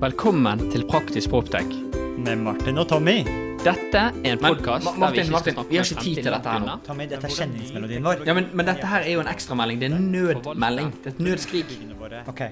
Velkommen 0.00 0.60
til 0.72 0.84
Praktisk 0.88 1.30
Proptech. 1.32 1.68
Med 2.20 2.38
Martin 2.44 2.78
og 2.80 2.86
Tommy. 2.90 3.18
Dette 3.64 4.00
er 4.02 4.34
en 4.34 4.38
podkast 4.40 4.86
Ma- 4.86 4.92
Martin, 5.00 5.30
Martin, 5.32 5.56
vi 5.70 5.78
har 5.80 5.84
ikke 5.88 6.02
tid 6.04 6.18
til 6.20 6.28
dette 6.30 6.52
her 6.52 6.62
nå. 6.62 6.74
Tommy, 6.86 7.06
dette 7.10 7.26
er 7.26 7.32
kjenningsmelodien 7.34 8.04
vår. 8.06 8.22
Ja, 8.28 8.34
men, 8.36 8.46
men 8.56 8.68
dette 8.68 8.86
her 8.90 9.06
er 9.06 9.14
jo 9.16 9.22
en 9.24 9.30
ekstramelding. 9.32 9.80
Det 9.80 9.88
er 9.88 9.96
en 9.96 10.08
nødmelding. 10.12 10.90
Det 11.02 11.10
er 11.10 11.16
et 11.16 11.22
nødskrik. 11.26 11.72
Ok. 12.30 12.42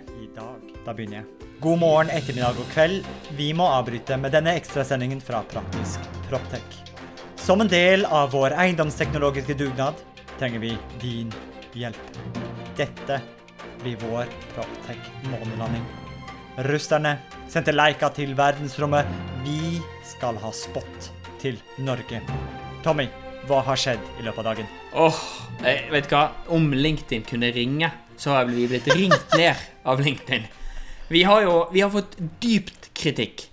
Da 0.84 0.92
begynner 0.96 1.20
jeg. 1.20 1.50
God 1.62 1.78
morgen, 1.80 2.10
ettermiddag 2.16 2.58
og 2.64 2.70
kveld. 2.74 3.04
Vi 3.38 3.50
må 3.56 3.68
avbryte 3.76 4.18
med 4.20 4.34
denne 4.34 4.56
ekstrasendingen 4.58 5.20
fra 5.24 5.44
Praktisk 5.52 6.08
Proptech. 6.30 6.80
Som 7.44 7.60
en 7.62 7.70
del 7.72 8.06
av 8.08 8.32
vår 8.34 8.56
eiendomsteknologiske 8.64 9.56
dugnad 9.60 10.00
trenger 10.40 10.64
vi 10.64 10.74
din 11.02 11.30
hjelp. 11.76 12.16
Dette 12.80 13.20
blir 13.84 14.00
vår 14.08 14.32
Proptech 14.56 15.12
månelanding. 15.30 15.84
Russerne 16.62 17.16
sendte 17.50 17.72
Leika 17.74 18.12
til 18.14 18.36
verdensrommet. 18.38 19.08
Vi 19.42 19.80
skal 20.06 20.36
ha 20.38 20.52
spot 20.54 21.08
til 21.42 21.56
Norge. 21.82 22.20
Tommy, 22.84 23.08
hva 23.48 23.58
har 23.66 23.80
skjedd 23.80 24.02
i 24.20 24.26
løpet 24.26 24.38
av 24.38 24.46
dagen? 24.52 24.68
Åh, 24.94 25.22
jeg 25.64 25.88
vet 25.90 26.06
du 26.06 26.14
hva? 26.14 26.28
Om 26.54 26.68
LinkedIn 26.78 27.24
kunne 27.26 27.50
ringe, 27.56 27.88
så 28.16 28.36
har 28.36 28.46
vi 28.46 28.68
blitt 28.70 28.86
ringt 28.94 29.34
ned 29.40 29.58
av 29.82 30.02
LinkedIn. 30.04 30.46
Vi 31.10 31.24
har 31.26 31.42
jo 31.42 31.56
vi 31.74 31.82
har 31.82 31.90
fått 31.90 32.14
dypt 32.42 32.92
kritikk. 32.94 33.48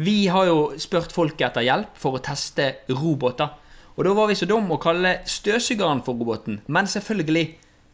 Vi 0.00 0.30
har 0.32 0.48
jo 0.48 0.62
spurt 0.80 1.12
folk 1.12 1.42
etter 1.44 1.66
hjelp 1.66 2.00
for 2.00 2.16
å 2.16 2.22
teste 2.24 2.70
roboter. 2.88 3.50
Og 3.98 4.06
da 4.06 4.14
var 4.16 4.30
vi 4.30 4.38
så 4.38 4.48
dum 4.48 4.70
å 4.72 4.80
kalle 4.80 5.18
støvsugeren 5.28 6.00
for 6.06 6.16
roboten. 6.16 6.62
Men 6.70 6.88
selvfølgelig, 6.88 7.44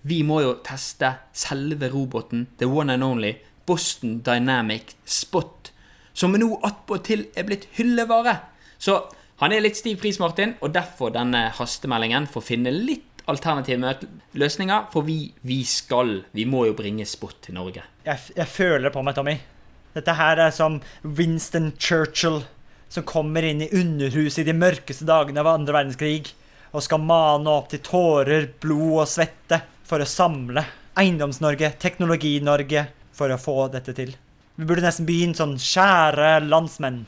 vi 0.06 0.20
må 0.22 0.44
jo 0.44 0.54
teste 0.62 1.10
selve 1.34 1.88
roboten, 1.90 2.46
the 2.60 2.68
one 2.68 2.92
and 2.92 3.02
only, 3.02 3.32
Boston 3.66 4.20
Dynamic 4.26 4.94
Spot. 5.04 5.72
Som 6.14 6.36
nå 6.38 6.50
attpåtil 6.62 7.26
er 7.34 7.46
blitt 7.48 7.66
hyllevare. 7.78 8.36
Så 8.78 9.00
han 9.42 9.52
er 9.52 9.64
litt 9.64 9.78
stiv 9.78 9.98
pris, 10.02 10.20
Martin, 10.22 10.54
og 10.62 10.74
derfor 10.76 11.10
denne 11.14 11.48
hastemeldingen 11.56 12.28
for 12.30 12.42
å 12.42 12.46
finne 12.46 12.70
litt 12.74 13.24
alternative 13.30 13.96
løsninger. 14.38 14.86
For 14.92 15.06
vi, 15.06 15.32
vi 15.42 15.62
skal, 15.66 16.20
vi 16.36 16.46
må 16.46 16.66
jo 16.68 16.76
bringe 16.78 17.06
Spot 17.08 17.34
til 17.42 17.58
Norge. 17.58 17.82
Jeg, 18.06 18.30
jeg 18.36 18.50
føler 18.50 18.94
på 18.94 19.02
meg, 19.02 19.16
Tommy. 19.18 19.38
Dette 19.94 20.14
her 20.18 20.40
er 20.42 20.54
som 20.54 20.80
Winston 21.02 21.72
Churchill 21.78 22.42
som 22.94 23.06
kommer 23.06 23.42
inn 23.42 23.62
i 23.64 23.70
underhuset 23.74 24.44
i 24.44 24.48
de 24.50 24.54
mørkeste 24.54 25.06
dagene 25.08 25.42
av 25.42 25.50
andre 25.50 25.74
verdenskrig 25.74 26.34
og 26.74 26.82
skal 26.82 27.02
mane 27.02 27.50
opp 27.50 27.70
til 27.70 27.82
tårer, 27.86 28.48
blod 28.62 29.04
og 29.04 29.08
svette 29.10 29.60
for 29.86 30.02
å 30.02 30.08
samle 30.08 30.62
Eiendoms-Norge, 30.98 31.72
Teknologi-Norge, 31.82 32.84
for 33.14 33.32
å 33.32 33.40
få 33.40 33.68
dette 33.72 33.94
til. 33.96 34.14
Vi 34.54 34.66
burde 34.66 34.84
nesten 34.84 35.06
begynt 35.08 35.40
sånn 35.40 35.56
Kjære 35.58 36.36
landsmenn. 36.46 37.04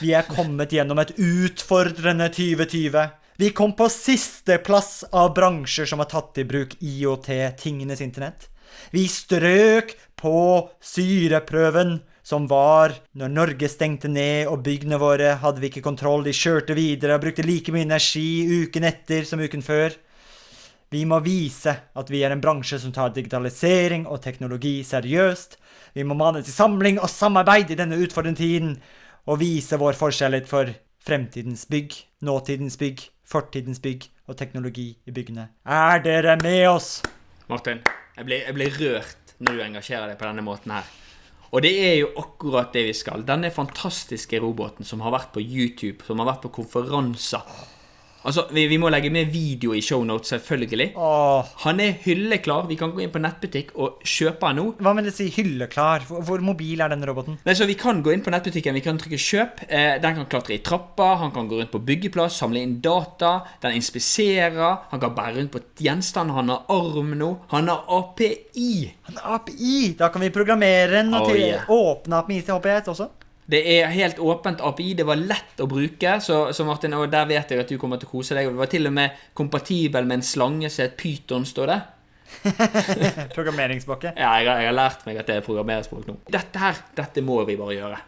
Vi 0.00 0.12
er 0.16 0.26
kommet 0.28 0.74
gjennom 0.74 0.98
et 1.00 1.14
utfordrende 1.16 2.28
2020. 2.34 3.06
Vi 3.36 3.52
kom 3.56 3.74
på 3.76 3.88
sisteplass 3.92 5.04
av 5.12 5.34
bransjer 5.36 5.88
som 5.88 6.00
har 6.02 6.10
tatt 6.10 6.40
i 6.40 6.44
bruk 6.48 6.74
IOT, 6.80 7.30
tingenes 7.60 8.02
internett. 8.04 8.48
Vi 8.92 9.06
strøk 9.08 9.94
på 10.20 10.36
syreprøven 10.84 11.98
som 12.26 12.48
var 12.50 12.96
når 13.14 13.30
Norge 13.30 13.68
stengte 13.70 14.10
ned 14.10 14.48
og 14.50 14.64
byggene 14.66 14.98
våre 14.98 15.36
hadde 15.42 15.62
vi 15.62 15.70
ikke 15.70 15.84
kontroll. 15.84 16.24
De 16.26 16.34
kjørte 16.34 16.74
videre 16.74 17.16
og 17.16 17.22
brukte 17.22 17.46
like 17.46 17.72
mye 17.74 17.86
energi 17.86 18.64
uken 18.64 18.88
etter 18.88 19.28
som 19.28 19.42
uken 19.42 19.62
før. 19.62 19.94
Vi 20.96 21.02
må 21.04 21.18
vise 21.20 21.74
at 21.92 22.08
vi 22.08 22.22
er 22.24 22.32
en 22.32 22.40
bransje 22.40 22.78
som 22.80 22.92
tar 22.94 23.10
digitalisering 23.12 24.06
og 24.08 24.22
teknologi 24.24 24.78
seriøst. 24.86 25.58
Vi 25.92 26.04
må 26.08 26.16
mane 26.16 26.40
til 26.44 26.54
samling 26.54 27.00
og 27.02 27.10
samarbeid 27.12 27.74
i 27.74 27.76
denne 27.76 27.98
utfordrende 28.00 28.40
tiden, 28.40 28.70
og 29.28 29.42
vise 29.42 29.76
vår 29.76 29.98
forskjellighet 29.98 30.48
for 30.48 30.70
fremtidens 31.04 31.66
bygg, 31.68 31.92
nåtidens 32.24 32.78
bygg, 32.80 33.04
fortidens 33.28 33.82
bygg 33.84 34.08
og 34.30 34.38
teknologi 34.40 34.86
i 35.04 35.12
byggene. 35.12 35.50
Er 35.68 36.00
dere 36.06 36.38
med 36.40 36.64
oss? 36.70 36.90
Martin, 37.50 37.84
jeg 38.16 38.30
blir, 38.30 38.46
jeg 38.46 38.56
blir 38.56 38.80
rørt 38.80 39.36
når 39.36 39.52
du 39.52 39.64
engasjerer 39.66 40.14
deg 40.14 40.20
på 40.22 40.30
denne 40.30 40.48
måten 40.48 40.78
her. 40.78 40.88
Og 41.52 41.60
det 41.66 41.76
er 41.90 41.96
jo 41.98 42.12
akkurat 42.24 42.72
det 42.72 42.88
vi 42.88 42.96
skal. 42.96 43.26
Denne 43.28 43.52
fantastiske 43.52 44.40
roboten 44.40 44.88
som 44.88 45.04
har 45.04 45.12
vært 45.12 45.34
på 45.36 45.44
YouTube, 45.44 46.06
som 46.08 46.24
har 46.24 46.32
vært 46.32 46.46
på 46.48 46.56
konferanser. 46.62 47.44
Altså, 48.26 48.42
vi, 48.50 48.64
vi 48.66 48.76
må 48.82 48.88
legge 48.90 49.10
med 49.14 49.28
video 49.30 49.72
i 49.76 49.80
shownotes, 49.84 50.32
selvfølgelig. 50.34 50.88
Åh, 50.98 51.52
Han 51.64 51.80
er 51.84 51.92
hylleklar. 52.02 52.66
Vi 52.66 52.74
kan 52.80 52.90
gå 52.94 53.04
inn 53.04 53.12
på 53.14 53.20
nettbutikk 53.22 53.70
og 53.78 54.00
kjøpe 54.02 54.48
han 54.50 54.58
nå. 54.58 54.64
hva 54.82 54.92
med 54.98 55.06
det 55.06 55.12
si 55.14 55.28
hylleklar? 55.30 56.02
Hvor, 56.08 56.24
hvor 56.26 56.42
mobil 56.42 56.82
er 56.82 56.90
denne 56.90 57.06
roboten? 57.06 57.38
Nei, 57.46 57.54
så 57.54 57.68
Vi 57.70 57.76
kan 57.78 58.02
gå 58.02 58.12
inn 58.14 58.24
på 58.26 58.32
nettbutikken, 58.34 58.74
vi 58.74 58.82
kan 58.84 58.98
trykke 58.98 59.18
'kjøp'. 59.22 59.62
Eh, 59.68 59.98
den 60.02 60.16
kan 60.20 60.26
klatre 60.32 60.54
i 60.56 60.62
trapper, 60.66 61.16
han 61.22 61.30
kan 61.34 61.46
gå 61.48 61.60
rundt 61.60 61.70
på 61.72 61.78
byggeplass, 61.86 62.36
samle 62.42 62.62
inn 62.66 62.80
data. 62.82 63.32
Den 63.62 63.78
inspiserer, 63.78 64.78
han 64.90 65.00
kan 65.00 65.14
bære 65.14 65.36
rundt 65.38 65.52
på 65.54 65.60
gjenstand, 65.80 66.30
han 66.34 66.48
har 66.48 66.64
arm 66.68 67.14
nå. 67.18 67.30
Han 67.54 67.68
har 67.68 67.84
API. 67.88 68.90
Han 69.06 69.16
har 69.22 69.34
API! 69.40 69.94
Da 69.98 70.08
kan 70.10 70.22
vi 70.22 70.30
programmere 70.34 70.90
den 70.98 71.14
og 71.14 71.30
Oh, 71.30 71.36
yeah. 71.36 71.64
åpne 71.70 72.18
API 72.22 72.40
til 72.42 72.54
HPS 72.58 72.88
også. 72.92 73.08
Det 73.48 73.60
er 73.76 73.86
helt 73.94 74.18
åpent 74.18 74.60
API, 74.60 74.94
det 74.98 75.04
var 75.06 75.16
lett 75.20 75.60
å 75.62 75.68
bruke, 75.70 76.16
så, 76.20 76.52
så 76.52 76.64
Martin, 76.66 76.94
og 76.98 77.10
der 77.12 77.28
vet 77.30 77.50
jeg 77.54 77.60
at 77.62 77.68
du 77.70 77.76
kommer 77.78 78.00
til 78.02 78.08
å 78.08 78.14
kose 78.16 78.34
deg. 78.34 78.48
Det 78.50 78.58
var 78.58 78.66
til 78.72 78.88
og 78.90 78.94
med 78.96 79.10
kompatibel 79.38 80.04
med 80.08 80.18
en 80.18 80.26
slange 80.26 80.70
som 80.70 80.82
het 80.82 80.96
Pyton, 80.98 81.46
står 81.46 81.70
det. 81.70 81.80
Programmeringsbakke. 83.36 84.12
Ja, 84.16 84.32
jeg 84.40 84.48
har, 84.50 84.58
jeg 84.62 84.70
har 84.70 84.76
lært 84.76 85.06
meg 85.06 85.20
at 85.20 85.28
det 85.30 85.38
er 85.38 85.44
programmeringsbok 85.46 86.08
nå. 86.10 86.16
Dette 86.32 86.60
her, 86.62 86.80
dette 86.98 87.22
må 87.24 87.38
vi 87.48 87.56
bare 87.60 87.76
gjøre. 87.78 88.00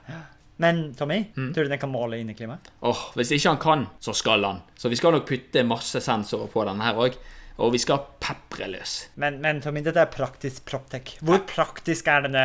Men 0.58 0.80
Tommy, 0.98 1.20
Mm. 1.36 1.52
tror 1.54 1.68
du 1.68 1.70
den 1.70 1.78
kan 1.78 1.90
måle 1.92 2.18
inneklimaet? 2.18 2.72
Åh, 2.82 3.02
Hvis 3.14 3.30
ikke 3.36 3.48
han 3.52 3.60
kan, 3.62 3.86
så 4.02 4.14
skal 4.14 4.42
han. 4.44 4.58
Så 4.76 4.90
vi 4.90 4.96
skal 4.98 5.14
nok 5.14 5.26
putte 5.28 5.62
masse 5.64 6.00
sensorer 6.02 6.50
på 6.50 6.64
denne 6.66 6.82
her 6.82 6.98
òg. 6.98 7.14
Og 7.58 7.72
vi 7.74 7.80
skal 7.82 8.04
pepre 8.22 8.68
løs. 8.70 9.08
Men, 9.18 9.40
men 9.42 9.58
Tommy, 9.62 9.82
dette 9.82 9.98
er 9.98 10.10
praktisk 10.12 10.62
proptech. 10.68 11.16
Hvor 11.26 11.40
praktisk 11.48 12.06
er 12.10 12.28
denne 12.28 12.44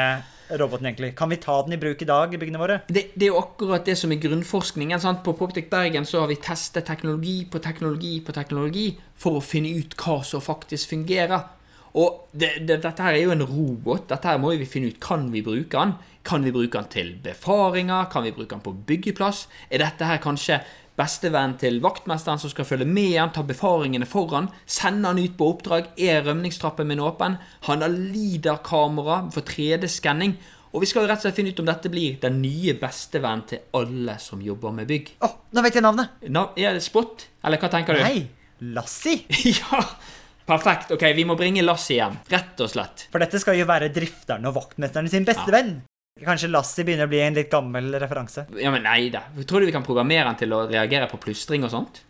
roboten 0.57 0.87
egentlig? 0.89 1.11
Kan 1.19 1.29
vi 1.29 1.37
ta 1.41 1.59
den 1.65 1.75
i 1.75 1.81
bruk 1.81 2.01
i 2.01 2.07
dag 2.09 2.33
i 2.33 2.39
byggene 2.41 2.61
våre? 2.61 2.79
Det, 2.87 3.11
det 3.13 3.27
er 3.27 3.33
jo 3.35 3.41
akkurat 3.43 3.85
det 3.85 3.95
som 3.99 4.13
er 4.13 4.21
grunnforskningen. 4.23 5.01
Sant? 5.03 5.21
På 5.25 5.35
Proptech 5.37 5.69
Bergen 5.69 6.07
så 6.09 6.23
har 6.23 6.31
vi 6.33 6.39
testet 6.41 6.89
teknologi 6.89 7.43
på 7.45 7.61
teknologi 7.61 8.15
på 8.25 8.33
teknologi 8.33 8.87
for 9.19 9.37
å 9.37 9.45
finne 9.45 9.75
ut 9.77 9.93
hva 10.01 10.23
som 10.25 10.41
faktisk 10.41 10.95
fungerer. 10.95 11.45
Og 11.93 12.25
det, 12.33 12.55
det, 12.65 12.79
dette 12.81 13.05
her 13.05 13.13
er 13.13 13.27
jo 13.27 13.35
en 13.35 13.45
robot. 13.45 14.07
Dette 14.09 14.31
her 14.31 14.41
må 14.41 14.55
vi 14.57 14.65
finne 14.65 14.89
ut. 14.89 15.01
Kan 15.03 15.29
vi 15.33 15.43
bruke 15.45 15.77
den? 15.77 15.93
Kan 16.25 16.45
vi 16.45 16.53
bruke 16.55 16.79
den 16.79 16.89
til 16.89 17.13
befaringer? 17.21 18.07
Kan 18.09 18.25
vi 18.25 18.33
bruke 18.33 18.55
den 18.55 18.63
på 18.65 18.73
byggeplass? 18.87 19.45
Er 19.69 19.83
dette 19.83 20.07
her 20.09 20.21
kanskje 20.23 20.63
bestevenn 20.99 21.55
til 21.61 21.79
vaktmesteren 21.83 22.41
som 22.41 22.51
skal 22.51 22.67
følge 22.67 22.87
med 22.89 23.11
igjen, 23.13 23.31
ta 23.33 23.43
befaringene 23.47 24.07
foran, 24.09 24.49
sende 24.65 25.09
han 25.09 25.21
ut 25.21 25.37
på 25.39 25.47
oppdrag? 25.55 25.91
Er 25.97 26.25
rømningstrappen 26.27 26.89
min 26.89 27.01
åpen? 27.03 27.39
Han 27.67 27.85
har 27.85 27.93
LIDAR-kamera 27.93 29.23
for 29.33 29.45
3D-skanning. 29.47 30.37
Og 30.73 30.81
vi 30.81 30.89
skal 30.89 31.05
jo 31.05 31.09
rett 31.11 31.21
og 31.21 31.27
slett 31.27 31.37
finne 31.37 31.51
ut 31.53 31.59
om 31.61 31.67
dette 31.69 31.89
blir 31.93 32.15
den 32.21 32.39
nye 32.41 32.73
bestevennen 32.81 33.45
til 33.49 33.61
alle 33.77 34.17
som 34.21 34.41
jobber 34.41 34.73
med 34.73 34.89
bygg. 34.89 35.11
Å, 35.21 35.29
nå 35.53 35.65
vet 35.65 35.77
jeg 35.77 35.85
navnet! 35.85 36.17
Na, 36.33 36.47
er 36.57 36.73
det 36.73 36.81
Spot? 36.85 37.27
Eller 37.45 37.61
hva 37.61 37.69
tenker 37.73 37.99
du? 37.99 38.01
Nei, 38.01 38.25
Lassie! 38.73 39.21
ja! 39.59 39.83
Perfekt. 40.43 40.91
Ok, 40.91 41.05
vi 41.15 41.23
må 41.29 41.37
bringe 41.39 41.63
Lassie 41.63 42.01
hjem. 42.01 42.17
Rett 42.33 42.59
og 42.65 42.71
slett. 42.73 43.05
For 43.13 43.21
dette 43.23 43.39
skal 43.39 43.55
jo 43.59 43.67
være 43.69 43.91
drifteren 43.95 44.49
og 44.49 44.57
vaktmesteren 44.57 45.07
sin 45.11 45.27
beste 45.29 45.45
Ja. 45.47 45.59
Kanskje 46.21 46.47
Lassie 46.53 46.85
begynner 46.85 47.07
å 47.07 47.09
bli 47.09 47.19
en 47.25 47.33
litt 47.33 47.49
gammel 47.49 47.87
referanse. 47.97 48.45
Ja, 48.61 48.69
men 48.73 48.83
nei 48.85 49.07
da. 49.13 49.23
Tror 49.49 49.63
du 49.63 49.65
vi 49.65 49.73
kan 49.73 49.85
programmere 49.85 50.27
den 50.29 50.37
til 50.43 50.53
å 50.53 50.59
reagere 50.69 51.07
på 51.09 51.17
plystring 51.23 51.65
og 51.65 51.71
sånt? 51.73 52.03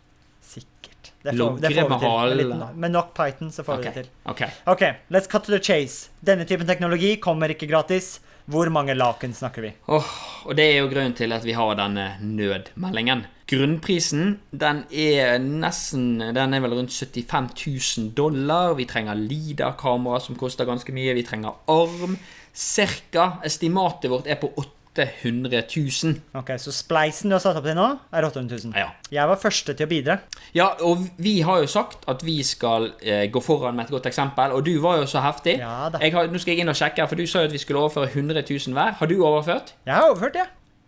Sikkert. 0.44 1.12
Det 1.24 1.32
får, 1.32 1.54
det 1.62 1.70
får 1.72 1.78
vi 1.78 1.88
med 1.88 2.04
til. 2.04 2.42
Med, 2.52 2.76
med 2.84 2.92
nok 2.92 3.14
Python 3.16 3.48
så 3.54 3.64
får 3.64 3.80
vi 3.80 3.86
det 3.88 3.94
til. 4.02 4.10
ok. 4.28 4.42
Ok, 4.74 4.84
let's 5.08 5.30
cut 5.30 5.48
to 5.48 5.54
the 5.54 5.60
chase. 5.62 6.10
Denne 6.20 6.44
typen 6.44 6.68
teknologi 6.68 7.14
kommer 7.16 7.48
ikke 7.54 7.68
gratis. 7.70 8.18
Hvor 8.44 8.68
mange 8.68 8.92
laken 8.92 9.32
snakker 9.32 9.64
vi? 9.64 9.70
Åh, 9.88 10.10
og 10.44 10.52
det 10.58 10.66
er 10.68 10.82
jo 10.82 10.90
grunnen 10.92 11.16
til 11.16 11.32
at 11.32 11.46
vi 11.48 11.56
har 11.56 11.72
denne 11.80 12.10
nødmeldingen. 12.20 13.24
Grunnprisen 13.50 14.38
den 14.56 14.84
er 14.88 15.36
nesten 15.42 16.20
Den 16.34 16.54
er 16.56 16.62
vel 16.64 16.76
rundt 16.78 16.94
75 16.94 17.50
000 17.98 18.12
dollar. 18.16 18.74
Vi 18.78 18.86
trenger 18.88 19.18
LIDA-kamera, 19.18 20.20
som 20.20 20.38
koster 20.40 20.64
ganske 20.68 20.94
mye. 20.96 21.12
Vi 21.14 21.26
trenger 21.26 21.58
arm. 21.68 22.16
Cirka. 22.54 23.34
Estimatet 23.44 24.10
vårt 24.10 24.30
er 24.30 24.38
på 24.40 24.48
800 24.94 25.60
000. 25.76 26.14
Ok, 26.38 26.54
Så 26.58 26.72
spleisen 26.72 27.28
du 27.28 27.34
har 27.34 27.42
satt 27.42 27.58
opp 27.58 27.66
til 27.66 27.76
nå, 27.76 27.86
er 28.14 28.28
800 28.28 28.60
000. 28.64 28.74
Ja. 28.78 28.92
Jeg 29.12 29.28
var 29.28 29.40
første 29.42 29.74
til 29.74 29.88
å 29.88 29.90
bidra. 29.90 30.16
Ja, 30.54 30.68
og 30.86 31.04
vi 31.18 31.40
har 31.42 31.60
jo 31.64 31.68
sagt 31.68 32.06
at 32.08 32.22
vi 32.24 32.38
skal 32.46 32.92
eh, 33.02 33.26
gå 33.34 33.42
foran 33.42 33.76
med 33.76 33.88
et 33.88 33.94
godt 33.96 34.06
eksempel, 34.06 34.54
og 34.54 34.64
du 34.64 34.72
var 34.80 35.02
jo 35.02 35.10
så 35.10 35.20
heftig. 35.24 35.58
Ja 35.60 35.90
da. 35.92 36.00
Har, 36.00 36.30
nå 36.30 36.40
skal 36.40 36.54
jeg 36.54 36.64
inn 36.64 36.72
og 36.72 36.78
sjekke, 36.78 37.08
for 37.10 37.18
du 37.18 37.26
sa 37.26 37.42
jo 37.42 37.50
at 37.50 37.56
vi 37.58 37.60
skulle 37.60 37.82
overføre 37.82 38.12
100 38.14 38.46
000 38.46 38.78
hver. 38.78 38.96
Har 39.02 39.10
du 39.10 39.16
overført? 39.20 39.74
Jeg 39.84 39.98
har 39.98 40.08
overført, 40.08 40.38
ja. 40.38 40.46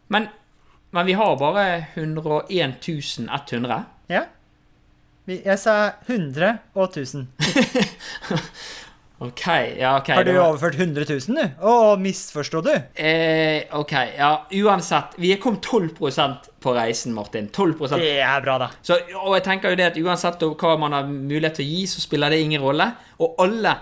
Men, 0.08 0.30
men 0.96 1.06
vi 1.06 1.14
har 1.18 1.36
bare 1.36 1.66
101 1.94 2.80
100. 2.80 3.84
ja. 4.08 4.24
Jeg 5.26 5.58
sa 5.58 5.72
100 6.06 6.52
og 6.78 6.84
1000. 6.92 7.24
OK. 9.26 9.46
ja, 9.78 9.96
ok. 9.98 10.08
Har 10.14 10.24
du 10.24 10.36
overført 10.36 10.76
100 10.78 11.04
000, 11.08 11.38
du? 11.40 11.64
Å, 11.66 11.96
misforsto 11.98 12.60
du? 12.62 12.70
Eh, 12.94 13.64
OK. 13.74 13.94
Ja, 14.14 14.30
uansett. 14.60 15.16
Vi 15.18 15.32
er 15.34 15.40
kommet 15.42 15.66
12% 15.66 16.46
på 16.62 16.76
reisen, 16.76 17.16
Martin. 17.16 17.48
12% 17.48 17.98
Det 17.98 18.12
er 18.20 18.44
bra, 18.44 18.58
da. 18.60 18.70
Så, 18.86 19.00
og 19.24 19.34
jeg 19.38 19.46
tenker 19.48 19.74
jo 19.74 19.80
det 19.80 19.88
at 19.88 19.98
uansett 19.98 20.46
hva 20.46 20.76
man 20.78 20.94
har 20.94 21.08
mulighet 21.10 21.58
til 21.58 21.66
å 21.66 21.70
gi, 21.72 21.82
så 21.90 22.04
spiller 22.04 22.30
det 22.30 22.44
ingen 22.44 22.62
rolle. 22.62 22.90
Og 23.18 23.40
alle 23.42 23.74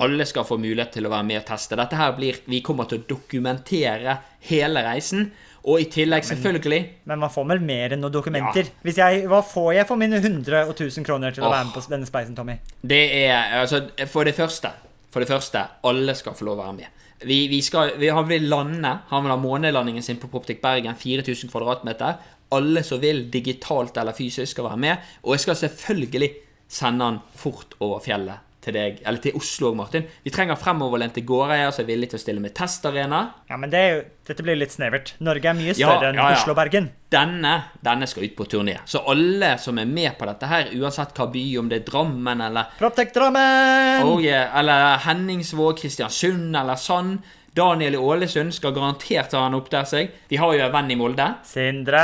alle 0.00 0.24
skal 0.24 0.46
få 0.48 0.56
mulighet 0.56 0.94
til 0.96 1.04
å 1.06 1.12
være 1.12 1.26
med 1.28 1.42
og 1.42 1.46
teste. 1.50 1.76
Dette 1.76 1.98
her 1.98 2.14
blir, 2.16 2.38
Vi 2.48 2.62
kommer 2.64 2.88
til 2.88 3.02
å 3.02 3.08
dokumentere 3.10 4.16
hele 4.48 4.80
reisen. 4.86 5.26
Og 5.68 5.82
i 5.82 5.86
tillegg, 5.92 6.24
selvfølgelig 6.24 6.80
Men 7.10 7.20
man 7.20 7.32
får 7.32 7.46
vel 7.50 7.60
mer 7.64 7.94
enn 7.94 8.00
noen 8.00 8.14
dokumenter. 8.14 8.70
Hvis 8.84 9.00
jeg, 9.00 9.26
hva 9.28 9.42
får 9.44 9.72
jeg 9.76 9.88
for 9.88 10.00
mine 10.00 10.20
100 10.20 10.62
og 10.64 10.72
1000 10.72 11.06
kroner 11.06 11.36
til 11.36 11.44
å 11.44 11.50
oh. 11.50 11.54
være 11.54 11.68
med 11.68 11.76
på 11.76 11.84
denne 11.92 12.08
spleisen, 12.08 12.36
Tommy? 12.38 12.56
Det 12.80 13.02
er 13.20 13.60
altså 13.60 13.82
For 14.08 14.24
det 14.24 14.34
første 14.38 14.72
For 15.12 15.20
det 15.20 15.28
første, 15.28 15.64
alle 15.84 16.16
skal 16.16 16.36
få 16.38 16.48
lov 16.48 16.58
å 16.58 16.64
være 16.64 16.76
med. 16.80 17.06
Vi, 17.28 17.40
vi 17.52 17.60
skal, 17.60 17.96
vi, 18.00 18.08
har 18.08 18.24
vil 18.24 18.48
lande 18.48 18.92
Han 19.10 19.26
vil 19.26 19.34
ha 19.34 19.40
månelandingen 19.40 20.04
sin 20.04 20.20
på 20.22 20.30
Proptic 20.32 20.62
Bergen, 20.62 20.96
4000 20.96 21.52
kvadratmeter. 21.52 22.20
Alle 22.56 22.82
som 22.86 23.02
vil, 23.02 23.26
digitalt 23.30 23.98
eller 24.00 24.16
fysisk, 24.16 24.54
skal 24.54 24.70
være 24.70 24.80
med. 24.80 25.10
Og 25.26 25.36
jeg 25.36 25.44
skal 25.44 25.58
selvfølgelig 25.66 26.30
sende 26.70 27.10
han 27.10 27.20
fort 27.36 27.76
over 27.82 28.00
fjellet 28.02 28.49
til 28.60 28.74
deg, 28.76 28.98
eller 29.08 29.22
til 29.24 29.36
Oslo 29.38 29.70
òg, 29.70 29.76
Martin. 29.78 30.04
Vi 30.24 30.30
trenger 30.34 30.58
fremoverlente 30.60 31.22
gårdeiere 31.24 31.72
som 31.72 31.84
er 31.84 31.88
villige 31.88 32.12
til 32.12 32.20
å 32.20 32.22
stille 32.24 32.42
med 32.44 32.52
testarena. 32.56 33.20
Ja, 33.48 33.56
men 33.60 33.72
det 33.72 33.82
jo, 33.88 34.00
Dette 34.30 34.44
blir 34.46 34.58
litt 34.60 34.70
snevert. 34.70 35.14
Norge 35.24 35.48
er 35.50 35.56
mye 35.58 35.72
Ja, 35.72 35.88
større 35.88 36.10
enn 36.12 36.20
ja, 36.20 36.28
ja. 36.30 36.36
Oslo 36.38 36.52
og 36.52 36.58
Bergen. 36.60 36.90
Denne, 37.10 37.54
denne 37.82 38.06
skal 38.06 38.28
ut 38.28 38.36
på 38.38 38.46
turné. 38.52 38.76
Så 38.86 39.00
alle 39.10 39.54
som 39.58 39.80
er 39.82 39.88
med 39.90 40.12
på 40.20 40.28
dette 40.28 40.46
her, 40.46 40.68
uansett 40.78 41.16
hva 41.16 41.26
by, 41.32 41.44
om 41.58 41.70
det 41.72 41.80
er 41.80 41.86
Drammen 41.88 42.44
eller 42.46 42.70
Proptech 42.78 43.10
Drammen! 43.16 44.04
Oh 44.06 44.20
yeah. 44.22 44.52
Eller 44.60 45.00
Henningsvåg, 45.08 45.80
Kristiansund 45.80 46.54
eller 46.56 46.76
Sand. 46.78 47.18
Daniel 47.50 47.96
i 47.96 47.98
Ålesund 47.98 48.54
skal 48.54 48.70
garantert 48.76 49.32
ha 49.34 49.40
han 49.48 49.56
opp 49.58 49.66
der 49.72 49.88
seg. 49.90 50.12
Vi 50.30 50.38
har 50.38 50.52
jo 50.54 50.62
en 50.62 50.70
venn 50.76 50.92
i 50.94 50.98
Molde. 51.00 51.26
Sindre 51.48 51.98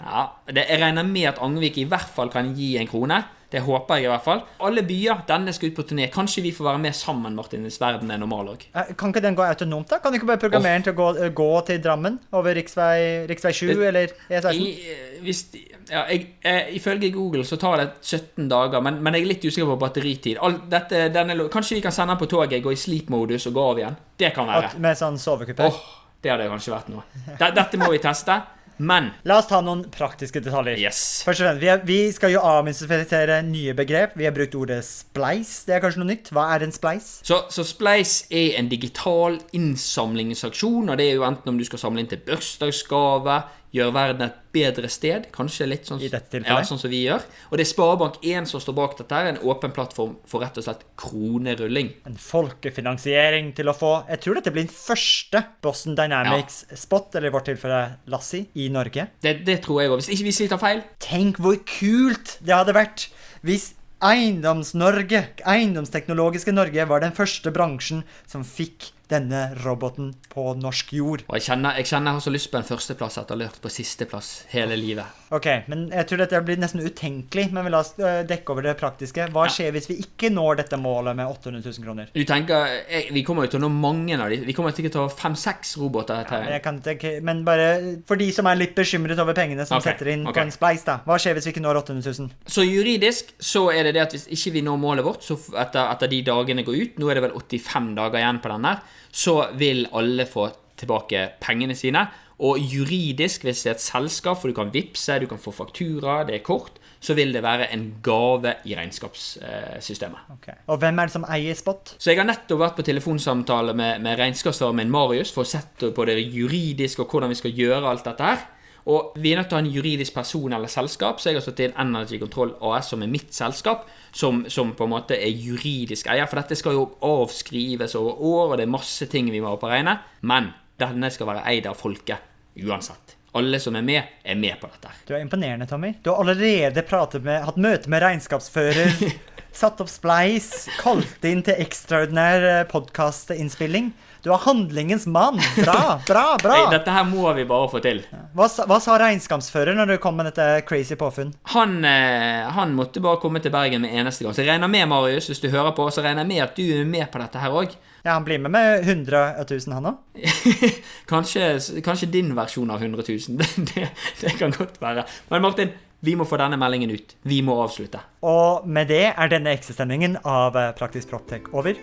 Ja, 0.00 0.24
det, 0.50 0.64
Jeg 0.66 0.80
regner 0.82 1.06
med 1.06 1.28
at 1.30 1.38
Angvik 1.44 1.78
i 1.78 1.86
hvert 1.86 2.10
fall 2.10 2.32
kan 2.32 2.50
gi 2.56 2.72
en 2.80 2.90
krone. 2.90 3.20
Det 3.50 3.60
håper 3.66 3.96
jeg 3.98 4.04
i 4.04 4.10
hvert 4.12 4.22
fall. 4.22 4.40
Alle 4.62 4.82
byer. 4.86 5.24
Denne 5.26 5.52
skal 5.52 5.70
ut 5.72 5.76
på 5.80 5.82
turné. 5.90 6.04
Kanskje 6.14 6.42
vi 6.44 6.52
får 6.54 6.68
være 6.68 6.78
med 6.84 6.94
sammen, 6.94 7.34
Martin, 7.34 7.64
hvis 7.66 7.80
verden 7.82 8.10
er 8.14 8.18
normal 8.22 8.52
òg. 8.52 8.62
Eh, 8.74 8.92
Kan 8.96 9.10
ikke 9.10 9.22
den 9.24 9.34
gå 9.34 9.42
autonomt, 9.42 9.88
da? 9.90 9.98
Kan 9.98 10.12
du 10.12 10.18
ikke 10.20 10.28
bare 10.30 10.38
programmere 10.38 10.76
den 10.78 10.82
til 10.86 10.92
å 10.94 10.96
gå, 11.00 11.08
eh, 11.24 11.30
gå 11.34 11.48
til 11.66 11.80
Drammen? 11.82 12.20
Over 12.32 12.54
riksvei, 12.54 13.26
riksvei 13.26 13.52
7 13.52 13.66
Det- 13.74 13.88
eller 13.88 14.06
E16? 14.30 14.54
I, 14.54 14.70
eh, 14.92 15.20
hvis, 15.24 15.42
ja, 15.90 16.04
jeg, 16.08 16.28
jeg, 16.44 16.74
ifølge 16.78 17.10
Google 17.12 17.42
så 17.44 17.58
tar 17.58 17.76
det 17.78 17.88
17 18.02 18.48
dager, 18.48 18.80
men, 18.80 19.02
men 19.02 19.14
jeg 19.14 19.22
er 19.22 19.26
litt 19.26 19.42
usikker 19.44 19.66
på 19.74 19.78
batteritid. 19.80 20.36
All, 20.40 20.60
dette, 20.70 21.08
denne, 21.12 21.48
kanskje 21.50 21.74
vi 21.74 21.80
kan 21.82 21.92
sende 21.92 22.14
den 22.14 22.22
på 22.22 22.30
toget, 22.30 22.62
gå 22.62 22.70
i 22.70 22.76
sleep-modus 22.78 23.46
og 23.50 23.54
gå 23.54 23.70
av 23.72 23.78
igjen? 23.82 23.96
Det 24.16 24.32
kan 24.34 24.46
være. 24.46 24.64
At- 24.70 24.78
Med 24.78 24.96
sånn 24.96 25.18
sovekupe? 25.18 25.66
Oh, 25.66 25.80
det 26.22 26.30
hadde 26.30 26.46
kanskje 26.48 26.72
vært 26.76 26.88
noe. 26.88 27.02
Dette 27.36 27.76
må 27.78 27.90
vi 27.90 27.98
teste. 27.98 28.42
Men 28.80 29.10
La 29.28 29.36
oss 29.42 29.48
ta 29.50 29.58
noen 29.60 29.82
praktiske 29.92 30.40
detaljer. 30.40 30.78
yes. 30.80 31.20
Først 31.26 31.42
og 31.42 31.50
fremst, 31.50 31.60
vi, 31.60 31.68
er, 31.68 31.82
vi 31.84 31.98
skal 32.16 32.32
jo 32.32 32.40
avmystifisere 32.48 33.42
nye 33.44 33.74
begrep. 33.76 34.14
Vi 34.16 34.24
har 34.24 34.32
brukt 34.32 34.54
ordet 34.56 34.78
spleis. 34.86 35.50
Det 35.68 35.74
er 35.76 35.82
kanskje 35.84 36.00
noe 36.00 36.08
nytt. 36.14 36.30
Hva 36.32 36.46
er 36.54 36.64
en 36.64 36.72
spleis? 36.72 37.10
Så, 37.26 37.42
så 37.52 37.64
Spleis 37.68 38.22
er 38.32 38.56
en 38.58 38.70
digital 38.72 39.36
innsamlingsaksjon, 39.56 40.88
og 40.88 40.96
det 41.00 41.10
er 41.10 41.18
jo 41.18 41.26
enten 41.28 41.52
om 41.52 41.58
du 41.60 41.64
skal 41.68 41.82
samle 41.82 42.02
inn 42.04 42.10
til 42.10 42.22
bursdagsgave, 42.24 43.36
gjøre 43.74 43.94
verden 43.94 44.24
et 44.26 44.38
bedre 44.50 44.88
sted, 44.90 45.28
kanskje 45.34 45.68
litt 45.68 45.86
sånn, 45.86 46.00
ja, 46.02 46.58
sånn 46.66 46.80
som 46.80 46.90
vi 46.90 47.04
gjør. 47.04 47.22
Og 47.50 47.58
det 47.58 47.64
er 47.64 47.70
Sparebank1 47.70 48.50
som 48.50 48.62
står 48.62 48.76
bak 48.76 48.96
dette, 48.98 49.14
her, 49.14 49.30
en 49.30 49.40
åpen 49.46 49.74
plattform 49.74 50.16
for 50.28 50.42
rett 50.42 50.58
og 50.58 50.66
slett 50.66 50.82
kronerulling. 51.00 51.92
En 52.10 52.18
folkefinansiering 52.18 53.52
til 53.58 53.70
å 53.70 53.76
få 53.76 53.92
Jeg 54.10 54.24
tror 54.24 54.40
dette 54.40 54.52
blir 54.54 54.66
den 54.66 54.74
første 54.74 55.44
Boston 55.62 55.98
Dynamics-spot, 55.98 57.14
eller 57.14 57.30
i 57.30 57.34
vårt 57.34 57.50
tilfelle 57.52 57.82
Lassie, 58.10 58.50
i 58.58 58.68
Norge. 58.74 59.06
Det, 59.22 59.40
det 59.46 59.60
tror 59.66 59.82
jeg 59.84 59.92
òg. 59.92 60.00
Hvis 60.02 60.10
ikke 60.16 60.28
vi 60.30 60.36
sier 60.40 60.50
tar 60.50 60.62
feil. 60.62 60.82
Tenk 61.02 61.38
hvor 61.42 61.58
kult 61.78 62.38
det 62.42 62.56
hadde 62.56 62.74
vært 62.76 63.10
hvis 63.46 63.74
Eiendoms-Norge, 64.00 65.20
eiendomsteknologiske 65.44 66.54
Norge, 66.56 66.86
var 66.88 67.02
den 67.04 67.12
første 67.12 67.52
bransjen 67.52 68.00
som 68.28 68.46
fikk 68.48 68.90
denne 69.10 69.42
roboten 69.64 70.12
på 70.32 70.52
norsk 70.58 70.92
jord. 70.96 71.24
Og 71.28 71.38
jeg 71.38 71.48
kjenner 71.50 71.78
jeg 71.80 71.90
kjenner 71.90 72.12
jeg 72.14 72.20
har 72.20 72.26
så 72.26 72.34
lyst 72.34 72.50
på 72.52 72.60
en 72.60 72.68
førsteplass 72.68 73.18
etter 73.20 73.34
å 73.34 73.38
ha 73.38 73.42
løpt 73.44 73.60
på 73.62 73.72
sisteplass 73.72 74.30
hele 74.54 74.78
livet. 74.78 75.18
Ok, 75.34 75.46
men 75.70 75.84
jeg 75.94 76.08
tror 76.10 76.22
dette 76.24 76.40
blir 76.42 76.58
nesten 76.58 76.82
utenkelig, 76.82 77.46
men 77.54 77.66
vi 77.66 77.70
la 77.70 77.82
oss 77.84 77.92
øh, 78.00 78.22
dekke 78.26 78.54
over 78.54 78.66
det 78.66 78.74
praktiske. 78.80 79.28
Hva 79.30 79.46
Ja. 79.46 79.52
skjer 79.54 79.74
hvis 79.76 79.86
vi 79.90 79.98
ikke 80.02 80.30
når 80.34 80.62
dette 80.62 80.78
målet 80.80 81.14
med 81.18 81.30
800 81.30 81.62
000 81.62 81.84
kroner? 81.86 82.10
Du 82.14 82.24
tenker, 82.26 82.66
jeg, 82.90 83.12
Vi 83.14 83.22
kommer 83.26 83.46
jo 83.46 83.52
til 83.52 83.60
å 83.60 83.68
nå 83.68 83.70
mange 83.70 84.18
av 84.18 84.30
de. 84.30 84.40
Vi 84.46 84.54
kommer 84.56 84.74
sikkert 84.74 84.96
til 84.96 85.04
å 85.04 85.06
ha 85.06 85.14
fem-seks 85.14 85.76
roboter. 85.78 86.24
Men, 86.30 86.44
her. 86.46 86.50
jeg 86.56 86.62
kan 86.64 86.80
tenke, 86.82 87.12
men 87.22 87.44
bare 87.46 87.68
for 88.06 88.18
de 88.20 88.30
som 88.34 88.48
er 88.50 88.58
litt 88.58 88.74
bekymret 88.74 89.18
over 89.22 89.36
pengene 89.38 89.66
som 89.66 89.78
okay. 89.78 89.92
setter 89.92 90.12
inn 90.14 90.26
okay. 90.26 90.40
på 90.40 90.46
en 90.46 90.54
spleis, 90.54 90.86
da. 90.86 90.98
Hva 91.06 91.18
skjer 91.22 91.38
hvis 91.38 91.46
vi 91.46 91.54
ikke 91.54 91.64
når 91.64 91.82
800 91.84 92.16
000? 92.18 92.30
Så 92.46 92.66
juridisk 92.66 93.34
så 93.38 93.68
er 93.70 93.86
det 93.86 93.94
det 93.98 94.06
at 94.06 94.16
hvis 94.16 94.26
ikke 94.34 94.56
vi 94.58 94.64
når 94.66 94.80
målet 94.82 95.06
vårt, 95.06 95.22
så 95.26 95.38
etter, 95.38 95.84
etter 95.86 96.10
de 96.10 96.22
dagene 96.26 96.66
går 96.66 96.80
ut, 96.80 96.98
nå 96.98 97.10
er 97.10 97.20
det 97.20 97.28
vel 97.28 97.38
85 97.38 97.94
dager 97.98 98.22
igjen 98.22 98.42
på 98.42 98.50
den 98.50 98.66
her, 98.66 98.82
så 99.10 99.50
vil 99.58 99.86
alle 99.96 100.26
få 100.28 100.50
tilbake 100.80 101.28
pengene 101.42 101.76
sine. 101.76 102.06
Og 102.40 102.58
juridisk, 102.58 103.42
hvis 103.44 103.64
det 103.64 103.70
er 103.72 103.76
et 103.76 103.84
selskap, 103.84 104.38
for 104.40 104.48
du 104.48 104.56
kan 104.56 104.70
vippse, 104.72 105.18
du 105.20 105.26
kan 105.28 105.40
få 105.40 105.52
faktura, 105.52 106.22
det 106.24 106.38
er 106.38 106.44
kort, 106.44 106.78
så 107.00 107.16
vil 107.16 107.32
det 107.32 107.42
være 107.42 107.70
en 107.72 107.86
gave 108.04 108.54
i 108.68 108.76
regnskapssystemet. 108.76 110.32
Okay. 110.36 110.56
Og 110.68 110.80
hvem 110.80 110.98
er 110.98 111.08
det 111.08 111.14
som 111.14 111.24
eier 111.28 111.56
Spot? 111.56 111.94
Så 111.96 112.12
jeg 112.12 112.20
har 112.20 112.28
nettopp 112.28 112.60
vært 112.60 112.76
på 112.76 112.84
telefonsamtale 112.84 113.74
med, 113.76 114.00
med 114.04 114.20
regnskapsføreren 114.20 114.82
min 114.82 114.92
Marius 114.92 115.32
for 115.32 115.44
å 115.44 115.48
sette 115.48 115.92
på 115.96 116.08
det 116.08 116.18
juridiske 116.20 117.04
og 117.04 117.12
hvordan 117.12 117.32
vi 117.32 117.40
skal 117.40 117.56
gjøre 117.56 117.92
alt 117.92 118.08
dette 118.08 118.32
her. 118.32 118.44
Og 118.88 119.12
vi 119.20 119.32
er 119.32 119.40
nødt 119.40 119.50
til 119.50 119.58
å 119.58 119.60
ha 119.60 119.64
en 119.64 119.72
juridisk 119.74 120.14
person 120.16 120.56
eller 120.56 120.70
selskap, 120.72 121.20
så 121.20 121.30
jeg 121.30 121.40
har 121.40 121.44
satt 121.44 121.60
inn 121.64 121.76
Energy 121.80 122.20
Control 122.22 122.54
AS 122.70 122.88
som 122.92 123.04
er 123.04 123.12
mitt 123.12 123.34
selskap, 123.36 123.84
som, 124.12 124.44
som 124.48 124.72
på 124.76 124.86
en 124.86 124.94
måte 124.94 125.18
er 125.18 125.30
juridisk 125.34 126.08
eier. 126.10 126.28
For 126.30 126.40
dette 126.40 126.58
skal 126.58 126.78
jo 126.78 126.88
avskrives 127.04 127.96
over 128.00 128.24
år, 128.32 128.44
og 128.48 128.58
det 128.58 128.66
er 128.66 128.74
masse 128.78 129.10
ting 129.12 129.30
vi 129.32 129.42
må 129.42 129.52
ha 129.52 129.60
på 129.60 129.70
regne. 129.70 129.98
Men 130.26 130.52
denne 130.80 131.12
skal 131.12 131.28
være 131.30 131.46
eid 131.52 131.68
av 131.68 131.78
folket 131.78 132.62
uansett. 132.64 133.16
Alle 133.38 133.60
som 133.62 133.76
er 133.78 133.84
med, 133.86 134.16
er 134.26 134.34
med 134.34 134.56
på 134.58 134.66
dette. 134.66 134.90
Du 135.06 135.12
er 135.14 135.22
imponerende, 135.22 135.66
Tommy. 135.70 135.92
Du 136.02 136.10
har 136.10 136.18
allerede 136.24 136.82
med, 137.22 137.44
hatt 137.46 137.60
møte 137.62 137.92
med 137.92 138.02
regnskapsfører, 138.02 138.96
satt 139.52 139.80
opp 139.82 139.90
spleis, 139.90 140.68
kalt 140.80 141.24
inn 141.26 141.42
til 141.46 141.58
ekstraordinær 141.62 142.68
podkastinnspilling. 142.70 143.92
Du 144.22 144.28
er 144.34 144.40
handlingens 144.44 145.06
mann. 145.08 145.38
Bra, 145.56 146.00
bra, 146.06 146.24
bra. 146.42 146.56
Hey, 146.58 146.66
dette 146.74 146.92
her 146.92 147.06
må 147.08 147.30
vi 147.36 147.46
bare 147.48 147.68
få 147.72 147.80
til. 147.80 148.02
Hva, 148.36 148.48
hva 148.68 148.76
sa 148.82 148.98
regnskapsfører 149.00 149.78
når 149.78 149.94
du 149.94 149.96
kom 150.02 150.18
med 150.20 150.28
dette 150.28 150.44
crazy 150.68 150.98
påfunn? 151.00 151.32
Han, 151.54 151.78
eh, 151.88 152.44
han 152.52 152.74
måtte 152.76 153.00
bare 153.00 153.20
komme 153.22 153.40
til 153.40 153.54
Bergen 153.54 153.80
med 153.86 153.96
eneste 153.96 154.26
gang. 154.26 154.36
Så 154.36 154.44
jeg 154.44 154.52
regner 154.52 154.68
med, 154.68 154.84
Marius, 154.92 155.30
hvis 155.32 155.40
du 155.40 155.48
hører 155.48 155.72
på, 155.76 155.88
så 155.88 156.04
regner 156.04 156.26
jeg 156.26 156.32
med 156.34 156.44
at 156.44 156.58
du 156.58 156.66
er 156.82 156.84
med 156.88 157.08
på 157.08 157.22
dette 157.22 157.40
her 157.40 157.56
òg. 157.62 157.72
Ja, 158.04 158.18
han 158.18 158.28
blir 158.28 158.40
med 158.44 158.52
med 158.52 158.84
100 158.84 159.46
000, 159.48 159.76
han 159.78 159.88
òg. 159.94 160.28
kanskje, 161.12 161.54
kanskje 161.84 162.12
din 162.12 162.34
versjon 162.36 162.70
av 162.76 162.84
100 162.84 163.08
000. 163.08 163.40
Det, 163.40 163.48
det, 163.72 163.88
det 164.20 164.36
kan 164.36 164.52
godt 164.52 164.76
være. 164.82 165.06
Men 165.32 165.48
Martin, 165.48 165.72
vi 166.00 166.14
må 166.16 166.24
få 166.24 166.38
denne 166.40 166.56
meldingen 166.60 166.92
ut. 166.96 167.14
Vi 167.28 167.40
må 167.44 167.58
avslutte. 167.62 168.00
Og 168.24 168.66
med 168.68 168.88
det 168.88 169.02
er 169.12 169.32
denne 169.32 169.52
ekstrasendingen 169.56 170.16
av 170.24 170.56
eh, 170.56 170.70
Praktisk 170.78 171.12
Proptech 171.12 171.50
over. 171.52 171.76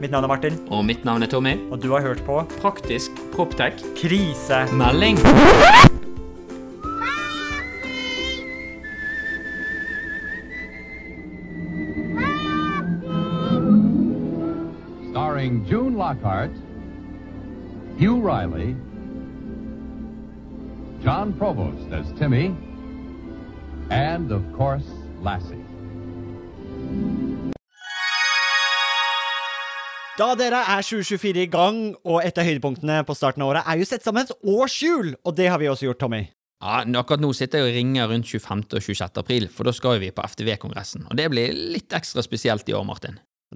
Mitt 0.00 0.12
navn 0.12 0.26
er 0.26 0.28
Martin, 0.28 0.58
Og 0.68 0.84
mitt 0.84 1.04
navn 1.08 1.24
er 1.24 1.30
Tommy. 1.32 1.56
og 1.70 1.80
du 1.80 1.90
har 1.94 2.04
hørt 2.04 2.20
på 2.26 2.42
Praktisk 2.60 3.16
Proptech. 3.32 3.80
Krise. 3.96 4.66
Melding. 4.76 5.16
starring 15.10 15.64
June 15.64 15.96
Lockhart, 15.96 16.50
Hugh 17.98 18.20
Riley, 18.20 18.74
John 21.02 21.32
Provost 21.38 21.92
as 21.92 22.06
Timmy, 22.18 22.54
and 23.90 24.32
of 24.32 24.42
course, 24.56 24.86
Lassie. 25.22 25.62
Da 30.16 30.30
dere 30.32 30.62
er 30.64 30.80
2024 30.80 31.42
i 31.44 31.48
gang, 31.52 31.80
og 32.08 32.22
et 32.24 32.38
av 32.40 32.46
høydepunktene 32.48 33.02
på 33.04 33.16
starten 33.18 33.44
av 33.44 33.50
året 33.52 33.66
er 33.68 33.76
jo 33.76 33.88
sett 33.88 34.06
sammen 34.06 34.24
et 34.24 34.32
årshjul, 34.48 35.12
og 35.20 35.36
det 35.36 35.50
har 35.52 35.60
vi 35.60 35.68
også 35.68 35.90
gjort, 35.90 36.00
Tommy. 36.00 36.22
Ja, 36.64 36.80
Akkurat 37.02 37.20
nå 37.20 37.34
sitter 37.36 37.60
jeg 37.60 37.68
og 37.68 37.76
ringer 37.76 38.08
rundt 38.08 38.30
25. 38.32 38.62
og 38.72 38.80
26. 38.80 39.20
april, 39.20 39.48
for 39.52 39.68
da 39.68 39.74
skal 39.76 40.00
vi 40.00 40.08
på 40.16 40.24
FTV-kongressen. 40.24 41.04
Og 41.10 41.20
det 41.20 41.28
blir 41.34 41.52
litt 41.52 41.92
ekstra 41.92 42.24
spesielt 42.24 42.64
i 42.72 42.76
år, 42.78 42.86
Martin. 42.88 43.20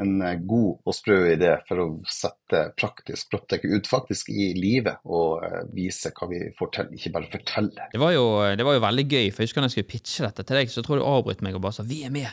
En 0.00 0.22
eh, 0.24 0.38
god 0.48 0.88
og 0.88 0.96
sprø 0.96 1.18
idé 1.34 1.50
for 1.68 1.82
å 1.82 1.86
sette 2.08 2.62
praktisk 2.80 3.28
Proptech 3.32 3.66
ut 3.68 3.90
faktisk 3.90 4.30
i 4.32 4.52
livet 4.56 5.02
og 5.04 5.44
eh, 5.44 5.58
vise 5.74 6.14
hva 6.16 6.30
vi 6.30 6.40
får 6.58 6.72
til, 6.76 6.94
ikke 6.96 7.12
bare 7.18 7.32
fortelle. 7.34 7.90
Det 7.92 8.00
var, 8.00 8.14
jo, 8.16 8.24
det 8.56 8.66
var 8.66 8.78
jo 8.78 8.86
veldig 8.86 9.04
gøy, 9.08 9.28
for 9.28 9.44
jeg 9.44 9.50
husker 9.50 9.64
da 9.64 9.68
jeg 9.68 9.76
skulle 9.76 9.92
pitche 9.92 10.26
dette 10.28 10.46
til 10.48 10.60
deg, 10.60 10.72
så 10.72 10.84
tror 10.86 10.98
jeg 10.98 11.04
du 11.04 11.10
avbrøt 11.10 11.44
meg 11.44 11.58
og 11.58 11.66
bare 11.66 11.76
sa 11.76 11.86
'vi 11.86 12.04
er 12.08 12.14
med'. 12.14 12.32